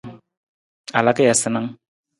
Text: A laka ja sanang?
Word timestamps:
A 0.93 0.99
laka 1.05 1.23
ja 1.27 1.33
sanang? 1.35 1.69